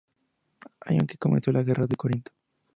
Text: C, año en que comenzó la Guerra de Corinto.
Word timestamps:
C, 0.61 0.69
año 0.79 1.01
en 1.01 1.05
que 1.05 1.19
comenzó 1.19 1.51
la 1.51 1.61
Guerra 1.61 1.85
de 1.85 1.95
Corinto. 1.95 2.31